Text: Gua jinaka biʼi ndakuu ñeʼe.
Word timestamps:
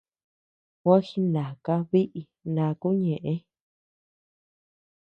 Gua 0.81 0.97
jinaka 1.07 1.73
biʼi 1.89 2.21
ndakuu 2.51 2.95
ñeʼe. 3.03 3.33